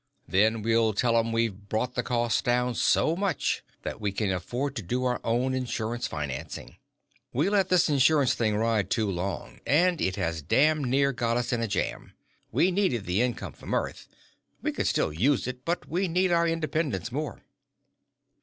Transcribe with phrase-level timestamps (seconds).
[0.27, 4.75] Then we'll tell 'em we've brought the cost down so much that we can afford
[4.77, 6.77] to do our own insurance financing.
[7.33, 11.53] "We let this insurance thing ride too long, and it has damn near got us
[11.53, 12.13] in a jam.
[12.51, 14.07] We needed the income from Earth.
[14.63, 17.43] We still could use it, but we need our independence more."